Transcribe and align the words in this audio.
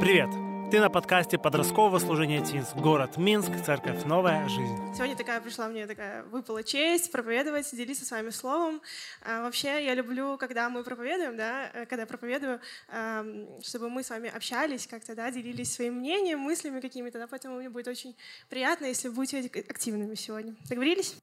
Привет! 0.00 0.30
Ты 0.70 0.78
на 0.78 0.90
подкасте 0.90 1.38
подросткового 1.38 1.98
служения 1.98 2.40
ТИНС. 2.40 2.74
Город 2.74 3.16
Минск, 3.16 3.50
церковь 3.66 4.04
«Новая 4.04 4.48
жизнь». 4.48 4.76
Сегодня 4.94 5.16
такая 5.16 5.40
пришла 5.40 5.66
мне 5.66 5.88
такая 5.88 6.22
выпала 6.22 6.62
честь 6.62 7.10
проповедовать, 7.10 7.68
делиться 7.74 8.04
с 8.04 8.10
вами 8.12 8.30
словом. 8.30 8.80
А, 9.22 9.42
вообще 9.42 9.84
я 9.84 9.94
люблю, 9.94 10.38
когда 10.38 10.70
мы 10.70 10.84
проповедуем, 10.84 11.36
да, 11.36 11.70
э, 11.74 11.86
когда 11.86 12.02
я 12.02 12.06
проповедую, 12.06 12.60
а, 12.88 13.26
чтобы 13.60 13.90
мы 13.90 14.04
с 14.04 14.10
вами 14.10 14.30
общались 14.30 14.86
как-то, 14.86 15.16
да, 15.16 15.32
делились 15.32 15.72
своим 15.72 15.94
мнением, 15.94 16.38
мыслями 16.38 16.78
какими-то, 16.78 17.18
да, 17.18 17.26
поэтому 17.26 17.56
мне 17.56 17.68
будет 17.68 17.88
очень 17.88 18.14
приятно, 18.48 18.84
если 18.84 19.08
вы 19.08 19.14
будете 19.14 19.48
активными 19.68 20.14
сегодня. 20.14 20.54
Договорились? 20.68 21.16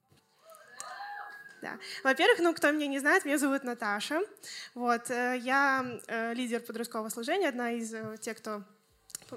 Да. 1.62 1.78
Во-первых, 2.04 2.38
ну, 2.40 2.54
кто 2.54 2.70
меня 2.70 2.86
не 2.86 2.98
знает, 2.98 3.24
меня 3.24 3.38
зовут 3.38 3.64
Наташа. 3.64 4.20
Вот, 4.74 5.10
э, 5.10 5.38
я 5.38 5.84
э, 6.06 6.34
лидер 6.34 6.60
подросткового 6.60 7.08
служения, 7.08 7.48
одна 7.48 7.72
из 7.72 7.94
э, 7.94 8.16
тех, 8.20 8.36
кто 8.36 8.62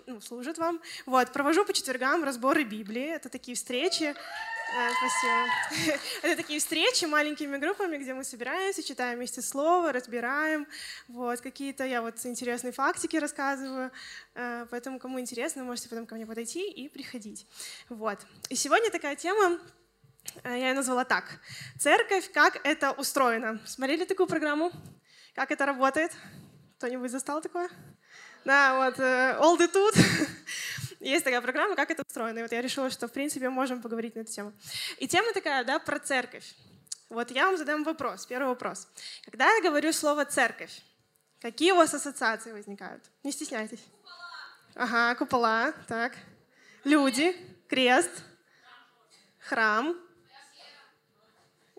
ну, 0.05 0.19
служит 0.19 0.57
вам. 0.57 0.81
Вот, 1.05 1.31
провожу 1.31 1.65
по 1.65 1.73
четвергам 1.73 2.23
разборы 2.23 2.63
Библии. 2.63 3.07
Это 3.07 3.29
такие 3.29 3.55
встречи. 3.55 4.13
Спасибо. 4.99 5.97
Это 6.21 6.35
такие 6.35 6.59
встречи 6.59 7.05
маленькими 7.05 7.57
группами, 7.57 7.97
где 7.97 8.13
мы 8.13 8.23
собираемся, 8.23 8.83
читаем 8.83 9.17
вместе 9.17 9.41
слово, 9.41 9.91
разбираем. 9.91 10.67
Вот, 11.07 11.41
какие-то 11.41 11.85
я 11.85 12.03
вот 12.03 12.23
интересные 12.23 12.71
фактики 12.71 13.17
рассказываю. 13.17 13.89
Поэтому, 14.35 14.99
кому 14.99 15.19
интересно, 15.19 15.63
можете 15.63 15.89
потом 15.89 16.05
ко 16.05 16.13
мне 16.13 16.27
подойти 16.27 16.69
и 16.69 16.87
приходить. 16.87 17.47
Вот. 17.87 18.19
И 18.49 18.55
сегодня 18.55 18.91
такая 18.91 19.15
тема 19.15 19.59
я 20.43 20.55
ее 20.55 20.73
назвала 20.73 21.05
так. 21.05 21.39
Церковь, 21.79 22.31
как 22.31 22.59
это 22.63 22.91
устроено. 22.91 23.59
Смотрели 23.65 24.05
такую 24.05 24.27
программу? 24.27 24.71
Как 25.35 25.51
это 25.51 25.65
работает? 25.65 26.11
Кто-нибудь 26.77 27.11
застал 27.11 27.41
такое? 27.41 27.69
Да, 28.45 28.75
вот, 28.77 28.99
All 28.99 29.57
the 29.57 29.67
Тут. 29.67 29.95
Есть 30.99 31.23
такая 31.23 31.41
программа, 31.41 31.75
как 31.75 31.91
это 31.91 32.03
устроено. 32.07 32.39
И 32.39 32.41
вот 32.41 32.51
я 32.51 32.61
решила, 32.61 32.89
что, 32.89 33.07
в 33.07 33.11
принципе, 33.11 33.49
можем 33.49 33.81
поговорить 33.81 34.15
на 34.15 34.21
эту 34.21 34.31
тему. 34.31 34.53
И 34.97 35.07
тема 35.07 35.33
такая, 35.33 35.63
да, 35.63 35.79
про 35.79 35.99
церковь. 35.99 36.55
Вот 37.09 37.31
я 37.31 37.45
вам 37.45 37.57
задам 37.57 37.83
вопрос, 37.83 38.25
первый 38.25 38.49
вопрос. 38.49 38.87
Когда 39.25 39.51
я 39.51 39.61
говорю 39.63 39.91
слово 39.93 40.25
«церковь», 40.25 40.81
какие 41.41 41.71
у 41.71 41.77
вас 41.77 41.93
ассоциации 41.93 42.51
возникают? 42.51 43.03
Не 43.23 43.31
стесняйтесь. 43.31 43.83
Ага, 44.75 45.15
купола, 45.15 45.73
так. 45.87 46.13
Люди, 46.83 47.35
крест, 47.67 48.11
храм, 49.39 49.97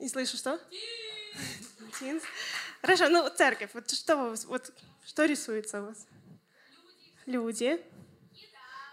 не 0.01 0.09
слышу, 0.09 0.37
что? 0.37 0.59
Тинс. 1.99 2.23
Хорошо, 2.81 3.09
ну 3.09 3.29
церковь. 3.29 3.71
Вот 3.75 3.91
что, 3.91 4.17
у 4.17 4.31
вас, 4.31 4.45
вот, 4.47 4.73
что 5.05 5.27
рисуется 5.27 5.83
у 5.83 5.87
вас? 5.87 6.07
Люди. 7.27 7.81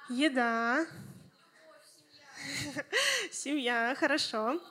Еда. 0.09 0.85
Семья, 3.31 3.95
хорошо. 3.97 4.61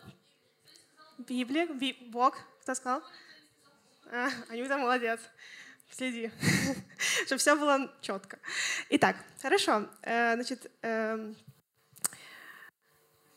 Библия, 1.18 1.66
Би... 1.66 1.96
Бог, 2.10 2.36
кто 2.60 2.74
сказал? 2.74 3.02
А, 4.12 4.28
Анюта 4.50 4.76
молодец. 4.76 5.20
Следи, 5.90 6.30
чтобы 7.26 7.38
все 7.38 7.56
было 7.56 7.90
четко. 8.02 8.38
Итак, 8.90 9.16
хорошо. 9.40 9.88
Э, 10.02 10.34
значит, 10.34 10.70
эм, 10.82 11.36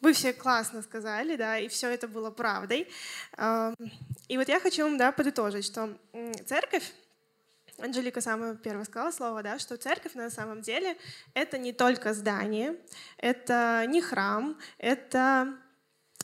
вы 0.02 0.14
все 0.14 0.33
классно 0.33 0.81
сказали, 0.81 1.36
да, 1.36 1.58
и 1.58 1.67
все 1.67 1.89
это 1.89 2.08
было 2.08 2.31
правдой. 2.31 2.88
И 4.28 4.38
вот 4.38 4.47
я 4.47 4.59
хочу 4.59 4.83
вам, 4.83 4.97
да, 4.97 5.11
подытожить, 5.11 5.66
что 5.66 5.97
церковь, 6.45 6.92
Анжелика 7.78 8.22
самое 8.22 8.55
первое 8.55 8.86
сказала 8.86 9.11
слово, 9.11 9.44
да, 9.44 9.59
что 9.59 9.77
церковь 9.77 10.14
на 10.14 10.30
самом 10.30 10.61
деле 10.61 10.97
это 11.33 11.58
не 11.58 11.73
только 11.73 12.14
здание, 12.14 12.75
это 13.17 13.86
не 13.88 14.02
храм, 14.02 14.58
это 14.77 15.53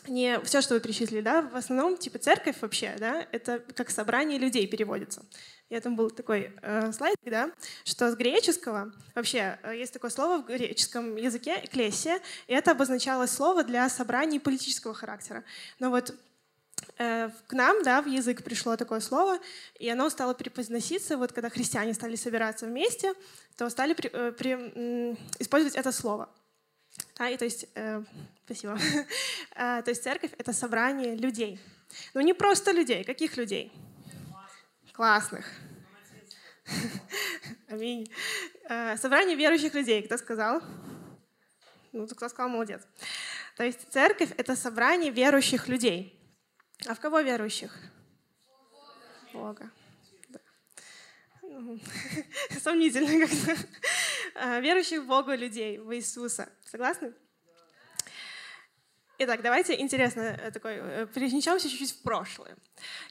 не 0.08 0.40
все, 0.42 0.62
что 0.62 0.74
вы 0.74 0.80
перечислили, 0.80 1.22
да, 1.22 1.42
в 1.42 1.56
основном, 1.56 1.98
типа, 1.98 2.20
церковь 2.20 2.58
вообще, 2.62 2.96
да, 3.00 3.28
это 3.32 3.60
как 3.76 3.90
собрание 3.90 4.40
людей 4.40 4.68
переводится. 4.68 5.26
И 5.70 5.80
там 5.80 5.96
был 5.96 6.12
такой 6.12 6.54
э, 6.62 6.92
слайд, 6.92 7.18
да, 7.26 7.52
что 7.84 8.12
с 8.12 8.16
греческого, 8.16 8.94
вообще, 9.16 9.58
э, 9.64 9.78
есть 9.78 9.94
такое 9.94 10.12
слово 10.12 10.42
в 10.42 10.46
греческом 10.46 11.16
языке, 11.16 11.60
эклесия, 11.64 12.20
и 12.48 12.54
это 12.54 12.72
обозначало 12.72 13.26
слово 13.26 13.64
для 13.64 13.90
собраний 13.90 14.40
политического 14.40 14.94
характера. 14.94 15.44
Но 15.80 15.90
вот 15.90 16.14
э, 16.98 17.30
к 17.48 17.54
нам, 17.54 17.82
да, 17.84 18.02
в 18.02 18.08
язык 18.08 18.44
пришло 18.44 18.78
такое 18.78 19.00
слово, 19.00 19.40
и 19.80 19.90
оно 19.90 20.10
стало 20.10 20.34
преподноситься, 20.34 21.18
вот 21.18 21.34
когда 21.34 21.50
христиане 21.50 21.94
стали 21.94 22.16
собираться 22.16 22.68
вместе, 22.68 23.14
то 23.58 23.70
стали 23.70 23.94
при, 23.94 24.10
э, 24.12 24.32
при, 24.34 25.18
использовать 25.40 25.76
это 25.76 25.92
слово. 25.92 26.30
Да, 27.18 27.30
и 27.30 27.38
то 27.38 27.46
есть, 27.46 27.66
э, 27.76 28.04
спасибо. 28.46 28.78
э, 29.56 29.82
то 29.84 29.90
есть 29.90 30.04
церковь— 30.04 30.32
это 30.38 30.54
собрание 30.54 31.16
людей. 31.16 31.60
Но 32.14 32.22
не 32.22 32.34
просто 32.34 32.72
людей. 32.72 33.04
Каких 33.04 33.38
людей? 33.38 33.72
Классных. 34.94 35.46
Аминь. 37.70 38.12
Э, 38.70 38.98
собрание 38.98 39.36
верующих 39.36 39.74
людей. 39.74 40.04
Кто 40.04 40.18
сказал? 40.18 40.62
Ну, 41.94 42.08
кто 42.08 42.28
сказал, 42.28 42.50
молодец. 42.50 42.86
То 43.56 43.64
есть 43.64 43.92
церковь— 43.92 44.32
это 44.38 44.56
собрание 44.56 45.12
верующих 45.12 45.70
людей. 45.70 46.20
А 46.86 46.94
в 46.94 47.00
кого 47.00 47.22
верующих? 47.22 47.72
Бога. 49.32 49.70
Сомнительно 52.62 53.28
как-то. 53.28 53.56
Э, 54.36 54.62
верующих 54.62 55.04
в 55.04 55.08
Бога 55.08 55.36
людей, 55.36 55.78
в 55.78 55.96
Иисуса. 55.96 56.50
Согласны? 56.66 57.14
Итак, 59.18 59.42
давайте 59.42 59.80
интересно 59.80 60.22
э, 60.22 60.52
такой, 60.52 60.76
перенесемся 61.08 61.70
чуть-чуть 61.70 61.92
в 61.92 62.02
прошлое. 62.02 62.58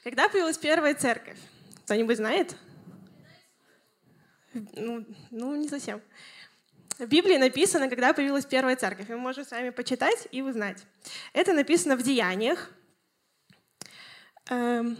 Когда 0.03 0.29
появилась 0.29 0.57
первая 0.57 0.93
церковь? 0.93 1.37
Кто-нибудь 1.85 2.17
знает? 2.17 2.55
Ну, 4.53 5.05
ну, 5.31 5.55
не 5.55 5.67
совсем. 5.67 6.01
В 6.99 7.07
Библии 7.07 7.37
написано, 7.37 7.89
когда 7.89 8.13
появилась 8.13 8.45
первая 8.45 8.75
церковь. 8.75 9.09
Мы 9.09 9.17
можем 9.17 9.43
с 9.43 9.51
вами 9.51 9.71
почитать 9.71 10.27
и 10.31 10.41
узнать. 10.41 10.85
Это 11.33 11.53
написано 11.53 11.97
в 11.97 12.03
Деяниях. 12.03 12.71
Эм, 14.49 14.97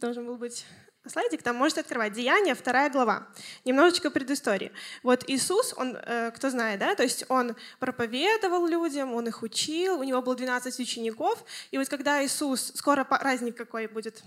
должен 0.00 0.26
был 0.26 0.36
быть 0.36 0.64
слайдик, 1.08 1.42
там 1.42 1.56
можете 1.56 1.80
открывать. 1.80 2.12
Деяния, 2.12 2.54
вторая 2.54 2.90
глава. 2.90 3.28
Немножечко 3.64 4.10
предыстории. 4.10 4.72
Вот 5.02 5.24
Иисус, 5.28 5.74
он, 5.76 5.96
э, 5.96 6.30
кто 6.34 6.50
знает, 6.50 6.80
да, 6.80 6.94
то 6.94 7.02
есть 7.02 7.24
он 7.28 7.56
проповедовал 7.78 8.66
людям, 8.66 9.14
он 9.14 9.26
их 9.28 9.42
учил, 9.42 10.00
у 10.00 10.02
него 10.02 10.22
было 10.22 10.36
12 10.36 10.78
учеников. 10.78 11.44
И 11.70 11.78
вот 11.78 11.88
когда 11.88 12.24
Иисус, 12.24 12.72
скоро 12.74 13.04
праздник 13.04 13.56
какой 13.56 13.86
будет? 13.86 14.22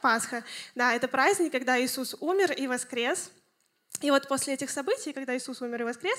Пасха. 0.00 0.44
Да, 0.74 0.94
это 0.94 1.08
праздник, 1.08 1.52
когда 1.52 1.80
Иисус 1.80 2.14
умер 2.20 2.52
и 2.52 2.66
воскрес. 2.66 3.30
И 4.00 4.10
вот 4.12 4.28
после 4.28 4.54
этих 4.54 4.70
событий, 4.70 5.12
когда 5.12 5.36
Иисус 5.36 5.60
умер 5.60 5.82
и 5.82 5.84
воскрес, 5.84 6.18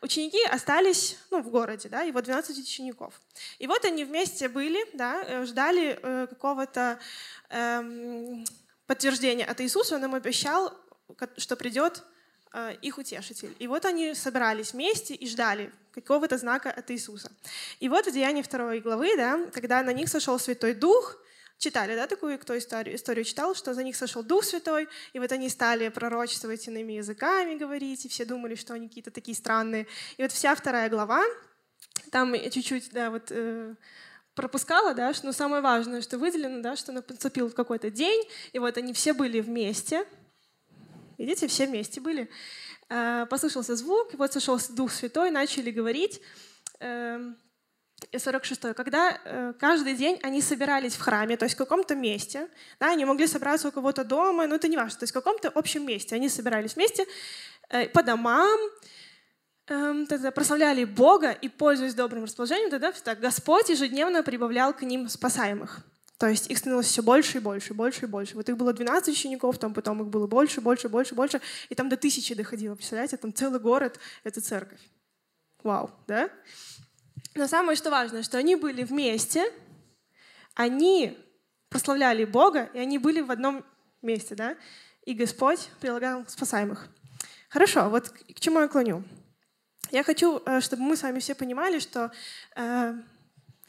ученики 0.00 0.42
остались 0.44 1.18
ну, 1.30 1.42
в 1.42 1.50
городе, 1.50 1.88
да, 1.88 2.02
его 2.02 2.22
12 2.22 2.56
учеников. 2.58 3.20
И 3.58 3.66
вот 3.66 3.84
они 3.84 4.04
вместе 4.04 4.48
были, 4.48 4.78
да, 4.94 5.24
э, 5.26 5.44
ждали 5.44 5.98
э, 6.00 6.26
какого-то 6.28 7.00
эм, 7.50 8.44
подтверждения 8.86 9.44
от 9.44 9.60
Иисуса, 9.60 9.96
он 9.96 10.04
им 10.04 10.14
обещал, 10.14 10.72
что 11.36 11.56
придет 11.56 12.02
э, 12.52 12.74
их 12.82 12.98
утешитель. 12.98 13.54
И 13.58 13.66
вот 13.66 13.84
они 13.84 14.14
собирались 14.14 14.72
вместе 14.72 15.14
и 15.14 15.28
ждали 15.28 15.72
какого-то 15.92 16.38
знака 16.38 16.70
от 16.70 16.90
Иисуса. 16.90 17.32
И 17.80 17.88
вот 17.88 18.06
в 18.06 18.12
Деянии 18.12 18.42
2 18.42 18.78
главы, 18.78 19.16
да, 19.16 19.46
когда 19.52 19.82
на 19.82 19.92
них 19.92 20.08
сошел 20.08 20.38
Святой 20.38 20.74
Дух, 20.74 21.18
читали, 21.58 21.96
да, 21.96 22.06
такую, 22.06 22.38
кто 22.38 22.56
историю, 22.56 22.96
историю 22.96 23.24
читал, 23.24 23.54
что 23.54 23.74
за 23.74 23.82
них 23.82 23.96
сошел 23.96 24.22
Дух 24.22 24.44
Святой, 24.44 24.88
и 25.12 25.18
вот 25.18 25.32
они 25.32 25.48
стали 25.48 25.88
пророчествовать 25.88 26.68
иными 26.68 26.94
языками 26.94 27.54
говорить, 27.54 28.04
и 28.04 28.08
все 28.08 28.24
думали, 28.24 28.54
что 28.54 28.74
они 28.74 28.88
какие-то 28.88 29.10
такие 29.10 29.34
странные. 29.34 29.86
И 30.18 30.22
вот 30.22 30.32
вся 30.32 30.54
вторая 30.54 30.88
глава, 30.90 31.22
там 32.10 32.34
чуть-чуть, 32.50 32.92
да, 32.92 33.10
вот 33.10 33.28
э, 33.30 33.74
пропускала, 34.36 34.94
да, 34.94 35.12
что, 35.14 35.26
но 35.26 35.32
самое 35.32 35.62
важное, 35.62 36.02
что 36.02 36.18
выделено, 36.18 36.62
да, 36.62 36.76
что 36.76 36.92
наступил 36.92 37.50
какой-то 37.50 37.90
день, 37.90 38.22
и 38.52 38.58
вот 38.58 38.76
они 38.76 38.92
все 38.92 39.14
были 39.14 39.40
вместе, 39.40 40.06
видите, 41.18 41.48
все 41.48 41.66
вместе 41.66 42.00
были. 42.00 42.30
Э, 42.88 43.26
послышался 43.28 43.74
звук, 43.74 44.14
и 44.14 44.16
вот 44.16 44.32
сошел 44.32 44.60
Дух 44.70 44.92
Святой, 44.92 45.30
начали 45.30 45.70
говорить, 45.72 46.20
э, 46.78 47.18
и 48.12 48.18
46 48.18 48.74
когда 48.74 49.18
э, 49.24 49.54
каждый 49.58 49.94
день 49.94 50.20
они 50.22 50.42
собирались 50.42 50.94
в 50.94 51.00
храме, 51.00 51.36
то 51.36 51.46
есть 51.46 51.54
в 51.54 51.58
каком-то 51.58 51.94
месте, 51.94 52.48
да, 52.78 52.92
они 52.92 53.04
могли 53.06 53.26
собраться 53.26 53.68
у 53.68 53.72
кого-то 53.72 54.04
дома, 54.04 54.46
но 54.46 54.56
это 54.56 54.68
не 54.68 54.76
важно, 54.76 54.98
то 54.98 55.04
есть 55.04 55.12
в 55.12 55.14
каком-то 55.14 55.48
общем 55.48 55.86
месте. 55.86 56.14
Они 56.14 56.28
собирались 56.28 56.76
вместе 56.76 57.06
э, 57.70 57.88
по 57.88 58.02
домам, 58.02 58.58
э, 59.68 60.06
тогда 60.08 60.30
прославляли 60.30 60.84
Бога 60.84 61.30
и, 61.30 61.48
пользуясь 61.48 61.94
добрым 61.94 62.24
расположением, 62.24 62.70
тогда 62.70 62.92
так, 62.92 63.20
Господь 63.20 63.68
ежедневно 63.68 64.22
прибавлял 64.22 64.72
к 64.74 64.82
ним 64.82 65.08
спасаемых. 65.08 65.84
То 66.18 66.28
есть 66.28 66.50
их 66.50 66.56
становилось 66.58 66.86
все 66.86 67.02
больше 67.02 67.38
и 67.38 67.40
больше, 67.40 67.74
больше 67.74 68.06
и 68.06 68.08
больше. 68.08 68.36
Вот 68.36 68.48
их 68.48 68.56
было 68.56 68.72
12 68.72 69.14
учеников, 69.14 69.58
там 69.58 69.74
потом 69.74 70.02
их 70.02 70.08
было 70.08 70.26
больше, 70.26 70.60
больше, 70.62 70.88
больше, 70.88 71.14
больше. 71.14 71.42
И 71.68 71.74
там 71.74 71.88
до 71.88 71.96
тысячи 71.96 72.34
доходило, 72.34 72.74
представляете? 72.74 73.18
Там 73.18 73.34
целый 73.34 73.60
город— 73.60 74.00
это 74.24 74.40
церковь. 74.40 74.80
Вау, 75.62 75.90
да? 76.06 76.30
Но 77.34 77.46
самое 77.46 77.76
что 77.76 77.90
важно, 77.90 78.22
что 78.22 78.38
они 78.38 78.56
были 78.56 78.82
вместе, 78.82 79.52
они 80.54 81.18
прославляли 81.68 82.24
Бога, 82.24 82.70
и 82.72 82.78
они 82.78 82.98
были 82.98 83.20
в 83.20 83.30
одном 83.30 83.62
месте, 84.00 84.34
да? 84.34 84.56
И 85.04 85.12
Господь 85.12 85.68
прилагал 85.80 86.24
спасаемых. 86.26 86.88
Хорошо, 87.50 87.90
вот 87.90 88.08
к 88.08 88.40
чему 88.40 88.60
я 88.60 88.68
клоню. 88.68 89.04
Я 89.90 90.02
хочу, 90.02 90.42
э, 90.44 90.60
чтобы 90.60 90.82
мы 90.82 90.96
с 90.96 91.02
вами 91.02 91.20
все 91.20 91.34
понимали, 91.34 91.78
что 91.78 92.10
э, 92.56 92.94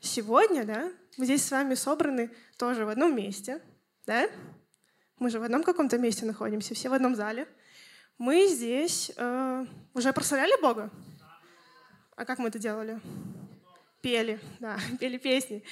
сегодня, 0.01 0.63
да, 0.63 0.91
мы 1.17 1.25
здесь 1.25 1.45
с 1.45 1.51
вами 1.51 1.75
собраны 1.75 2.31
тоже 2.57 2.85
в 2.85 2.89
одном 2.89 3.15
месте, 3.15 3.61
да? 4.05 4.29
Мы 5.19 5.29
же 5.29 5.39
в 5.39 5.43
одном 5.43 5.63
каком-то 5.63 5.97
месте 5.97 6.25
находимся, 6.25 6.73
все 6.73 6.89
в 6.89 6.93
одном 6.93 7.15
зале. 7.15 7.47
Мы 8.17 8.47
здесь 8.47 9.11
э, 9.15 9.65
уже 9.93 10.13
прославляли 10.13 10.59
Бога. 10.61 10.91
А 12.15 12.25
как 12.25 12.39
мы 12.39 12.49
это 12.49 12.57
делали? 12.57 12.99
Пели, 14.01 14.39
да, 14.59 14.79
пели 14.99 15.17
песни. 15.17 15.63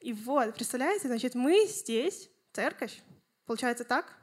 И 0.00 0.12
вот, 0.12 0.54
представляете, 0.54 1.06
значит, 1.08 1.34
мы 1.34 1.66
здесь, 1.66 2.28
церковь, 2.52 3.02
получается 3.44 3.84
так? 3.84 4.16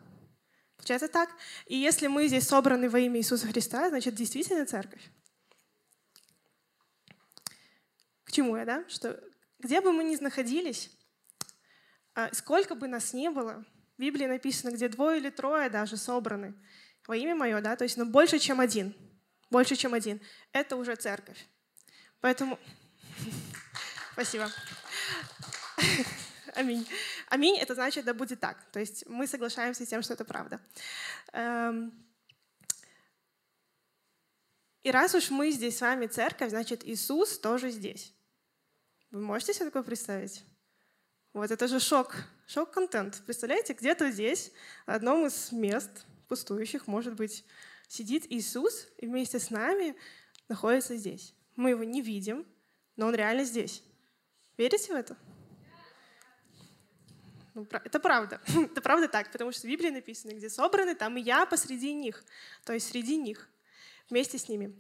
Получается 0.78 1.08
так. 1.08 1.30
И 1.68 1.78
если 1.78 2.08
мы 2.08 2.28
здесь 2.28 2.48
собраны 2.48 2.90
во 2.90 3.00
имя 3.00 3.20
Иисуса 3.20 3.48
Христа, 3.48 3.88
значит, 3.90 4.16
действительно 4.16 4.66
церковь. 4.66 5.10
К 8.20 8.22
чему 8.34 8.58
я, 8.58 8.66
да? 8.66 8.84
Что 8.90 9.22
где 9.60 9.80
бы 9.80 9.94
мы 9.94 10.04
ни 10.04 10.16
находились, 10.18 10.92
а, 12.16 12.30
сколько 12.34 12.76
бы 12.76 12.88
нас 12.88 13.14
ни 13.14 13.30
было, 13.30 13.66
в 13.98 14.02
Библии 14.02 14.26
написано, 14.26 14.72
где 14.72 14.90
двое 14.90 15.20
или 15.20 15.30
трое 15.30 15.70
даже 15.70 15.98
собраны 15.98 16.54
во 17.08 17.16
имя 17.16 17.36
мое, 17.36 17.62
да, 17.62 17.76
то 17.76 17.84
есть, 17.84 17.98
ну, 17.98 18.06
больше, 18.06 18.40
чем 18.40 18.60
один, 18.60 18.94
больше, 19.50 19.76
чем 19.76 19.94
один, 19.94 20.22
это 20.52 20.76
уже 20.76 20.96
церковь. 20.96 21.48
Поэтому... 22.22 22.60
Спасибо. 24.14 24.50
Аминь. 26.56 26.88
Аминь— 27.30 27.58
это 27.60 27.74
значит, 27.74 28.06
да 28.06 28.14
будет 28.14 28.40
так. 28.40 28.64
То 28.72 28.80
есть 28.80 29.06
мы 29.08 29.28
соглашаемся 29.28 29.86
с 29.86 29.90
тем, 29.90 30.02
что 30.02 30.14
это 30.14 30.24
правда. 30.24 30.60
Эм, 31.34 31.92
и 34.84 34.92
раз 34.92 35.16
уж 35.16 35.30
мы 35.32 35.52
здесь 35.52 35.78
с 35.78 35.82
вами 35.82 36.08
церковь, 36.08 36.50
значит, 36.50 36.86
Иисус 36.86 37.40
тоже 37.40 37.72
здесь. 37.72 38.14
Вы 39.14 39.22
можете 39.22 39.54
себе 39.54 39.66
такое 39.66 39.84
представить? 39.84 40.44
Вот 41.34 41.52
это 41.52 41.68
же 41.68 41.80
шок, 41.80 42.16
шок-контент. 42.48 43.22
Представляете, 43.28 43.74
где-то 43.74 44.10
здесь, 44.10 44.52
в 44.88 44.90
одном 44.90 45.28
из 45.28 45.52
мест 45.52 46.08
пустующих, 46.28 46.88
может 46.88 47.14
быть, 47.14 47.46
сидит 47.88 48.26
Иисус 48.32 48.88
и 48.98 49.06
вместе 49.06 49.38
с 49.38 49.52
нами 49.52 49.96
находится 50.50 50.96
здесь. 50.96 51.36
Мы 51.56 51.70
его 51.70 51.84
не 51.84 52.02
видим, 52.02 52.44
но 52.96 53.06
он 53.06 53.14
реально 53.14 53.44
здесь. 53.44 53.84
Верите 54.58 54.92
в 54.92 54.96
это? 54.96 55.16
Ну, 57.54 57.68
это 57.72 58.00
правда. 58.00 58.42
это 58.48 58.82
правда 58.82 59.08
так, 59.08 59.32
потому 59.32 59.52
что 59.52 59.68
в 59.68 59.70
Библии 59.70 59.92
написано, 59.92 60.32
где 60.32 60.50
собраны, 60.50 60.96
там 60.96 61.18
и 61.18 61.22
я 61.22 61.46
посреди 61.46 61.94
них, 61.94 62.26
то 62.66 62.74
есть 62.74 62.90
среди 62.90 63.18
них, 63.18 63.48
вместе 64.10 64.40
с 64.40 64.50
ними. 64.50 64.76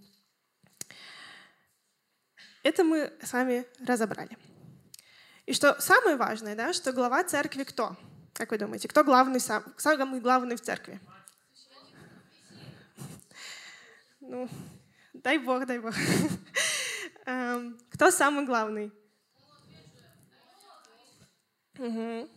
Это 2.63 2.86
мы 2.86 3.13
с 3.21 3.33
вами 3.33 3.65
разобрали. 3.86 4.38
И 5.45 5.54
что 5.54 5.80
самое 5.81 6.15
важное, 6.15 6.56
да, 6.56 6.71
что 6.71 6.94
глава 6.94 7.24
церкви 7.25 7.63
кто? 7.63 7.98
Как 8.33 8.51
вы 8.51 8.57
думаете, 8.57 8.88
кто 8.88 9.04
главный, 9.04 9.42
сам, 9.42 9.63
самый 9.77 10.21
главный 10.21 10.56
в 10.56 10.62
церкви? 10.62 11.00
Ну, 14.21 14.50
дай 15.13 15.38
Бог, 15.38 15.65
дай 15.65 15.80
Бог. 15.80 15.94
Эм, 17.25 17.77
кто 17.92 18.10
самый 18.10 18.45
главный? 18.45 18.92
Угу. 21.77 22.30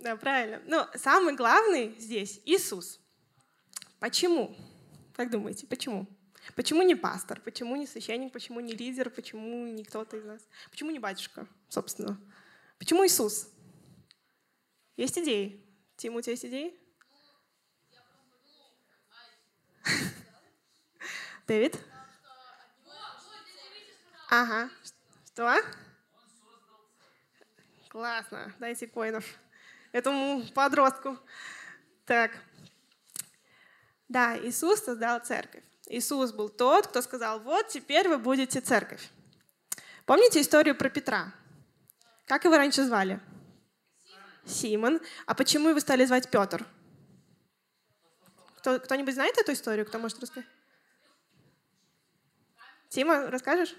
Да. 0.00 0.16
правильно. 0.16 0.62
Но 0.66 0.88
самый 0.94 1.34
главный 1.34 1.98
здесь 1.98 2.40
Иисус. 2.44 3.00
Почему? 3.98 4.56
Как 5.16 5.30
думаете, 5.30 5.66
почему? 5.66 6.06
Почему 6.56 6.82
не 6.82 6.94
пастор? 6.94 7.40
Почему 7.40 7.74
не 7.76 7.86
священник? 7.86 8.34
Почему 8.34 8.60
не 8.60 8.74
лидер? 8.74 9.08
Почему 9.08 9.66
не 9.66 9.82
кто-то 9.82 10.18
из 10.18 10.24
нас? 10.26 10.46
Почему 10.70 10.90
не 10.90 10.98
батюшка, 10.98 11.46
собственно? 11.70 12.20
Почему 12.78 13.06
Иисус? 13.06 13.50
Есть 14.98 15.18
идеи? 15.18 15.64
Тим, 15.96 16.16
у 16.16 16.20
тебя 16.20 16.32
есть 16.32 16.44
идеи? 16.44 16.78
Дэвид? 21.46 21.78
Ага. 24.28 24.68
Что? 25.32 25.62
Классно. 27.88 28.54
Дайте 28.58 28.86
коинов 28.86 29.24
этому 29.92 30.44
подростку. 30.54 31.18
Так, 32.04 32.32
да, 34.08 34.38
Иисус 34.38 34.84
создал 34.84 35.20
церковь. 35.20 35.64
Иисус 35.86 36.32
был 36.32 36.48
тот, 36.48 36.86
кто 36.86 37.02
сказал, 37.02 37.40
вот 37.40 37.68
теперь 37.68 38.08
вы 38.08 38.18
будете 38.18 38.60
церковь. 38.60 39.10
Помните 40.04 40.40
историю 40.40 40.76
про 40.76 40.88
Петра? 40.88 41.32
Как 42.26 42.44
его 42.44 42.56
раньше 42.56 42.84
звали? 42.84 43.20
Симон. 44.44 45.00
А 45.26 45.34
почему 45.34 45.68
его 45.68 45.80
стали 45.80 46.04
звать 46.04 46.30
Петр? 46.30 46.64
Кто, 48.58 48.78
кто-нибудь 48.78 49.14
знает 49.14 49.36
эту 49.38 49.52
историю? 49.52 49.86
Кто 49.86 49.98
может 49.98 50.20
рассказать? 50.20 50.48
Тима, 52.88 53.30
расскажешь? 53.30 53.74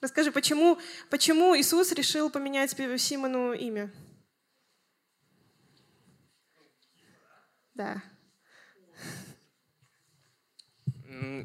Расскажи, 0.00 0.30
почему, 0.30 0.78
почему 1.10 1.56
Иисус 1.56 1.90
решил 1.92 2.30
поменять 2.30 2.70
Симону 3.00 3.52
имя? 3.52 3.92
Да. 7.74 8.02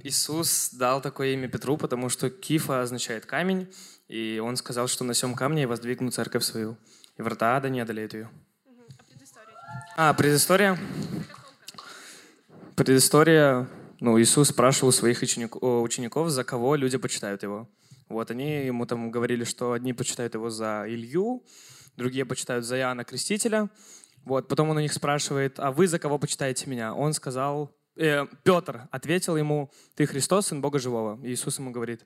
Иисус 0.04 0.72
дал 0.72 1.02
такое 1.02 1.34
имя 1.34 1.48
Петру, 1.48 1.78
потому 1.78 2.10
что 2.10 2.30
Кифа 2.30 2.82
означает 2.82 3.26
камень, 3.26 3.72
и 4.08 4.42
он 4.44 4.56
сказал, 4.56 4.88
что 4.88 5.04
на 5.04 5.14
всем 5.14 5.36
камне 5.36 5.62
я 5.62 5.68
воздвигну 5.68 6.12
церковь 6.12 6.44
свою, 6.44 6.78
и 7.18 7.22
врата 7.22 7.58
ада 7.58 7.70
не 7.70 7.80
одолеют 7.80 8.14
ее. 8.14 8.30
А, 9.96 10.14
предыстория? 10.14 10.78
Предыстория, 12.76 13.70
ну, 14.00 14.20
Иисус 14.20 14.50
спрашивал 14.50 14.92
своих 14.92 15.22
учеников, 15.22 16.30
за 16.30 16.44
кого 16.44 16.76
люди 16.76 16.98
почитают 16.98 17.44
его. 17.44 17.70
Вот, 18.10 18.32
они 18.32 18.66
ему 18.66 18.86
там 18.86 19.12
говорили, 19.12 19.44
что 19.44 19.74
одни 19.74 19.94
почитают 19.94 20.34
его 20.34 20.50
за 20.50 20.86
Илью, 20.88 21.44
другие 21.96 22.26
почитают 22.26 22.66
за 22.66 22.78
Иоанна 22.78 23.04
Крестителя. 23.04 23.70
Вот, 24.26 24.48
потом 24.48 24.70
он 24.70 24.78
у 24.78 24.80
них 24.80 24.94
спрашивает, 24.94 25.60
а 25.60 25.72
вы 25.72 25.88
за 25.88 26.00
кого 26.00 26.18
почитаете 26.18 26.70
меня? 26.70 26.94
Он 26.94 27.14
сказал, 27.14 27.76
э, 27.96 28.26
Петр 28.44 28.88
ответил 28.92 29.38
ему, 29.38 29.72
ты 29.96 30.06
Христос, 30.06 30.48
Сын 30.48 30.62
Бога 30.62 30.80
Живого. 30.80 31.24
И 31.26 31.32
Иисус 31.34 31.60
ему 31.60 31.72
говорит, 31.72 32.06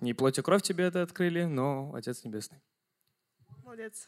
не 0.00 0.14
плоть 0.14 0.38
и 0.38 0.42
кровь 0.42 0.62
тебе 0.62 0.84
это 0.84 1.02
открыли, 1.02 1.44
но 1.44 1.92
Отец 1.94 2.24
Небесный. 2.24 2.60
Молодец. 3.64 4.06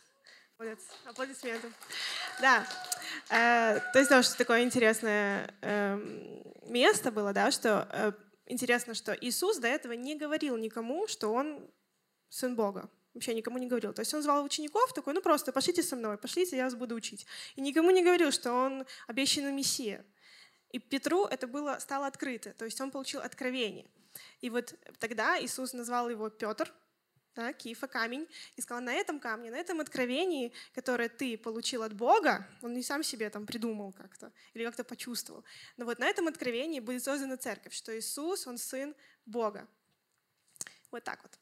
Молодец. 0.58 0.80
Аплодисменты. 1.04 1.72
Да. 2.40 2.66
Э, 3.30 3.80
то 3.92 3.98
есть 3.98 4.10
тоже 4.10 4.34
такое 4.34 4.64
интересное 4.64 5.54
э, 5.62 5.98
место 6.66 7.10
было, 7.10 7.32
да, 7.32 7.50
что 7.50 7.88
э, 7.92 8.12
интересно, 8.46 8.94
что 8.94 9.12
Иисус 9.12 9.58
до 9.58 9.68
этого 9.68 9.92
не 9.92 10.16
говорил 10.16 10.56
никому, 10.56 11.06
что 11.06 11.32
Он 11.32 11.70
Сын 12.28 12.56
Бога. 12.56 12.90
Вообще 13.14 13.34
никому 13.34 13.58
не 13.58 13.66
говорил. 13.66 13.92
То 13.92 14.00
есть 14.00 14.14
он 14.14 14.22
звал 14.22 14.44
учеников, 14.44 14.92
такой, 14.92 15.14
ну 15.14 15.20
просто 15.20 15.50
пошлите 15.50 15.82
со 15.82 15.96
мной, 15.96 16.18
пошлите, 16.18 16.56
я 16.56 16.64
вас 16.64 16.74
буду 16.74 16.94
учить. 16.94 17.26
И 17.56 17.60
никому 17.60 17.90
не 17.90 18.04
говорил, 18.04 18.30
что 18.30 18.52
он 18.52 18.86
обещанный 19.06 19.50
Мессия. 19.50 20.04
И 20.70 20.78
Петру 20.78 21.24
это 21.24 21.46
было, 21.46 21.78
стало 21.80 22.06
открыто, 22.06 22.52
то 22.52 22.64
есть 22.64 22.80
он 22.80 22.90
получил 22.90 23.20
откровение. 23.20 23.86
И 24.40 24.50
вот 24.50 24.74
тогда 24.98 25.42
Иисус 25.42 25.72
назвал 25.72 26.10
его 26.10 26.28
Петр, 26.28 26.72
да, 27.34 27.52
Кифа, 27.52 27.86
камень, 27.86 28.26
и 28.56 28.60
сказал, 28.60 28.82
на 28.82 28.92
этом 28.92 29.20
камне, 29.20 29.50
на 29.50 29.56
этом 29.56 29.80
откровении, 29.80 30.52
которое 30.74 31.08
ты 31.08 31.38
получил 31.38 31.82
от 31.82 31.92
Бога, 31.92 32.48
он 32.62 32.74
не 32.74 32.82
сам 32.82 33.02
себе 33.02 33.30
там 33.30 33.46
придумал 33.46 33.92
как-то 33.92 34.32
или 34.54 34.64
как-то 34.64 34.84
почувствовал, 34.84 35.44
но 35.76 35.84
вот 35.84 35.98
на 35.98 36.06
этом 36.06 36.26
откровении 36.26 36.80
будет 36.80 37.04
создана 37.04 37.36
церковь, 37.36 37.72
что 37.72 37.96
Иисус, 37.96 38.46
он 38.46 38.58
сын 38.58 38.94
Бога. 39.24 39.68
Вот 40.90 41.04
так 41.04 41.22
вот. 41.22 41.38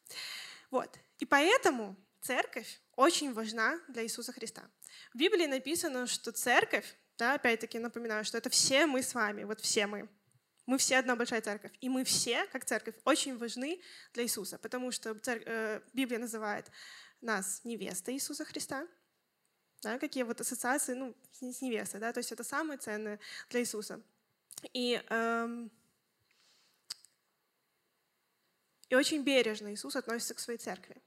Вот. 0.71 0.99
И 1.18 1.25
поэтому 1.25 1.97
церковь 2.21 2.80
очень 2.97 3.33
важна 3.33 3.80
для 3.88 4.02
Иисуса 4.02 4.33
Христа. 4.33 4.68
В 5.14 5.18
Библии 5.18 5.47
написано, 5.47 6.06
что 6.06 6.33
церковь 6.33 6.97
да, 7.18 7.35
опять-таки 7.35 7.78
напоминаю, 7.78 8.25
что 8.25 8.38
это 8.38 8.50
все 8.50 8.87
мы 8.87 9.02
с 9.02 9.14
вами, 9.14 9.44
вот 9.44 9.61
все 9.61 9.87
мы. 9.87 10.08
Мы 10.66 10.78
все 10.78 10.99
одна 10.99 11.14
большая 11.14 11.40
церковь. 11.40 11.73
И 11.80 11.88
мы 11.88 12.04
все, 12.04 12.46
как 12.46 12.64
церковь, 12.64 12.96
очень 13.04 13.38
важны 13.38 13.80
для 14.12 14.25
Иисуса, 14.25 14.58
потому 14.58 14.90
что 14.90 15.14
церковь, 15.14 15.46
э, 15.46 15.80
Библия 15.92 16.18
называет 16.18 16.70
нас 17.20 17.61
невестой 17.64 18.14
Иисуса 18.14 18.44
Христа. 18.44 18.87
Да, 19.82 19.99
какие 19.99 20.25
вот 20.25 20.40
ассоциации 20.40 20.94
ну, 20.94 21.14
с 21.32 21.62
невестой, 21.62 22.00
да, 22.00 22.12
то 22.12 22.18
есть 22.18 22.32
это 22.32 22.42
самое 22.42 22.78
ценное 22.78 23.20
для 23.50 23.61
Иисуса. 23.61 24.02
И, 24.73 25.00
эм, 25.11 25.70
и 28.88 28.94
очень 28.94 29.23
бережно 29.23 29.73
Иисус 29.73 29.94
относится 29.94 30.35
к 30.35 30.40
своей 30.40 30.58
церкви. 30.58 31.00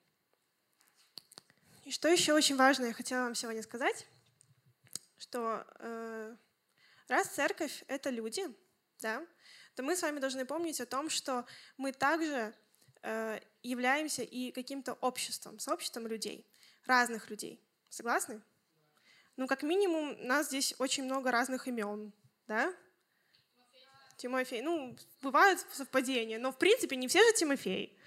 И 1.84 1.92
что 1.92 2.08
еще 2.08 2.34
очень 2.34 2.56
важно, 2.56 2.86
я 2.86 2.94
хотела 2.94 3.24
вам 3.24 3.36
сегодня 3.36 3.64
сказать, 3.64 4.06
что 5.20 5.66
э, 5.80 6.36
раз 7.08 7.28
церковь— 7.28 7.84
это 7.88 8.10
люди, 8.10 8.44
да, 9.00 9.26
то 9.76 9.84
мы 9.84 9.96
с 9.96 10.02
вами 10.02 10.20
должны 10.20 10.46
помнить 10.46 10.82
о 10.82 10.86
том, 10.86 11.10
что 11.10 11.46
мы 11.78 11.92
также 11.92 12.54
э, 13.02 13.40
являемся 13.62 14.24
и 14.24 14.52
каким-то 14.52 14.94
обществом, 14.94 15.60
сообществом 15.60 16.08
людей, 16.08 16.46
разных 16.86 17.30
людей. 17.30 17.62
Согласны? 17.90 18.42
Ну, 19.36 19.48
как 19.48 19.64
минимум, 19.64 20.20
у 20.20 20.26
нас 20.26 20.48
здесь 20.48 20.76
очень 20.80 21.06
много 21.06 21.32
разных 21.32 21.68
имен, 21.68 22.14
да? 22.48 22.74
Тимофей. 24.18 24.62
Ну, 24.62 24.98
бывают 25.22 25.66
совпадения, 25.72 26.40
но 26.40 26.52
в 26.52 26.58
принципе 26.58 26.98
не 26.98 27.08
все 27.08 27.24
же 27.26 27.34
Тимофей. 27.34 27.98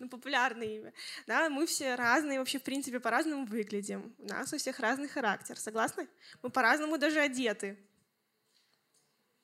Ну, 0.00 0.08
популярное 0.08 0.66
имя. 0.66 0.92
Да, 1.26 1.50
мы 1.50 1.66
все 1.66 1.94
разные, 1.94 2.38
вообще, 2.38 2.58
в 2.58 2.62
принципе, 2.62 2.98
по-разному 3.00 3.44
выглядим. 3.44 4.14
У 4.18 4.26
нас 4.26 4.50
у 4.52 4.56
всех 4.56 4.80
разный 4.80 5.08
характер. 5.08 5.58
Согласны? 5.58 6.08
Мы 6.42 6.48
по-разному 6.48 6.96
даже 6.96 7.20
одеты. 7.20 7.78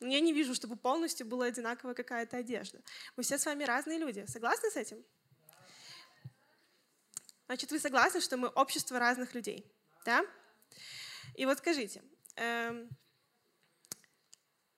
Я 0.01 0.21
не 0.21 0.33
вижу, 0.33 0.55
чтобы 0.55 0.77
полностью 0.77 1.27
была 1.27 1.47
одинаковая 1.47 1.95
какая-то 1.95 2.39
одежда. 2.39 2.81
Мы 3.17 3.23
все 3.23 3.37
с 3.37 3.45
вами 3.45 3.65
разные 3.65 3.99
люди. 3.99 4.25
Согласны 4.27 4.71
с 4.71 4.77
этим? 4.77 5.05
Значит, 7.47 7.71
вы 7.71 7.79
согласны, 7.79 8.23
что 8.23 8.39
мы 8.39 8.49
общество 8.49 8.99
разных 8.99 9.35
людей? 9.35 9.71
Да? 10.07 10.25
И 11.35 11.45
вот 11.45 11.59
скажите, 11.59 12.03
эм, 12.37 12.89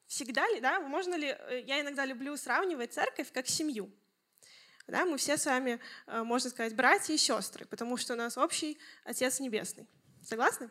всегда 0.06 0.48
ли, 0.48 0.60
да, 0.60 0.80
можно 0.80 1.14
ли, 1.14 1.28
э, 1.28 1.62
я 1.66 1.80
иногда 1.80 2.04
люблю 2.04 2.36
сравнивать 2.36 2.92
церковь 2.92 3.32
как 3.32 3.46
семью. 3.46 3.92
Да, 4.88 5.04
мы 5.04 5.18
все 5.18 5.36
с 5.36 5.44
вами, 5.44 5.78
э, 6.06 6.22
можно 6.22 6.48
сказать, 6.48 6.74
братья 6.74 7.12
и 7.12 7.18
сестры, 7.18 7.66
потому 7.66 7.98
что 7.98 8.14
у 8.14 8.16
нас 8.16 8.38
общий 8.38 8.78
Отец 9.04 9.38
Небесный. 9.38 9.86
Согласны? 10.24 10.70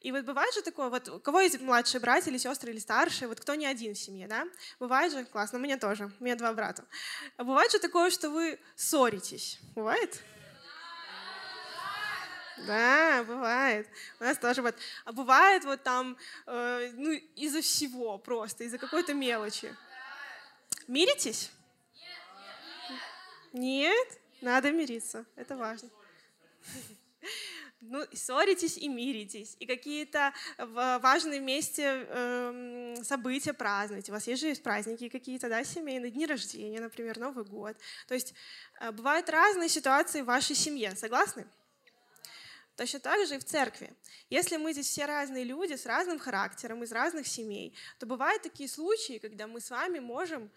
И 0.00 0.12
вот 0.12 0.24
бывает 0.24 0.54
же 0.54 0.62
такое, 0.62 0.88
вот 0.88 1.08
у 1.10 1.20
кого 1.20 1.40
есть 1.40 1.60
младшие 1.60 2.00
братья 2.00 2.30
или 2.30 2.38
сестры, 2.38 2.72
или 2.72 2.78
старшие, 2.78 3.28
вот 3.28 3.38
кто 3.38 3.54
не 3.54 3.66
один 3.66 3.94
в 3.94 3.98
семье, 3.98 4.28
да? 4.28 4.46
Бывает 4.80 5.12
же, 5.12 5.26
классно, 5.26 5.58
у 5.58 5.60
меня 5.60 5.76
тоже, 5.76 6.10
у 6.18 6.24
меня 6.24 6.36
два 6.36 6.54
брата. 6.54 6.86
А 7.36 7.44
бывает 7.44 7.70
же 7.70 7.78
такое, 7.80 8.10
что 8.10 8.30
вы 8.30 8.58
ссоритесь. 8.76 9.58
Бывает? 9.74 10.22
Да, 12.66 13.24
бывает. 13.24 13.88
У 14.20 14.24
нас 14.24 14.38
тоже 14.38 14.62
вот. 14.62 14.74
А 15.04 15.12
бывает 15.12 15.64
вот 15.64 15.82
там, 15.82 16.16
э, 16.46 16.92
ну, 16.94 17.12
из-за 17.36 17.60
всего 17.60 18.16
просто, 18.16 18.64
из-за 18.64 18.78
какой-то 18.78 19.12
мелочи. 19.12 19.76
Миритесь? 20.86 21.50
Нет? 23.58 24.20
Надо 24.40 24.70
мириться. 24.70 25.26
Это 25.34 25.56
важно. 25.56 25.90
Ну, 27.80 28.04
ссоритесь 28.12 28.76
и 28.76 28.88
миритесь, 28.88 29.56
и 29.60 29.66
какие-то 29.66 30.32
важные 30.58 31.40
вместе 31.40 32.06
э, 32.08 32.96
события 33.02 33.52
празднуете. 33.52 34.10
У 34.10 34.14
вас 34.14 34.26
есть 34.26 34.40
же 34.40 34.48
есть 34.48 34.64
праздники 34.64 35.08
какие-то, 35.08 35.48
да, 35.48 35.62
семейные, 35.62 36.10
дни 36.10 36.26
рождения, 36.26 36.80
например, 36.80 37.18
Новый 37.18 37.44
год. 37.44 37.76
То 38.08 38.14
есть 38.14 38.34
э, 38.80 38.90
бывают 38.90 39.28
разные 39.28 39.68
ситуации 39.68 40.22
в 40.22 40.26
вашей 40.26 40.56
семье, 40.56 40.96
согласны? 40.96 41.46
Точно 42.76 42.98
так 42.98 43.26
же 43.26 43.36
и 43.36 43.38
в 43.38 43.44
церкви. 43.44 43.92
Если 44.28 44.56
мы 44.56 44.72
здесь 44.72 44.88
все 44.88 45.06
разные 45.06 45.44
люди 45.44 45.74
с 45.74 45.86
разным 45.86 46.18
характером, 46.18 46.82
из 46.82 46.92
разных 46.92 47.26
семей, 47.26 47.74
то 47.98 48.06
бывают 48.06 48.42
такие 48.42 48.68
случаи, 48.68 49.18
когда 49.18 49.46
мы 49.46 49.60
с 49.60 49.70
вами 49.70 50.00
можем 50.00 50.50